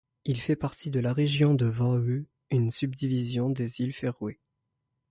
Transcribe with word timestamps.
Il 0.25 0.41
fait 0.41 0.55
partie 0.55 0.89
de 0.89 0.99
la 0.99 1.13
région 1.13 1.53
de 1.53 1.67
Vågø, 1.67 2.25
une 2.49 2.71
subdivision 2.71 3.51
des 3.51 3.81
îles 3.81 3.93
Féroé. 3.93 4.39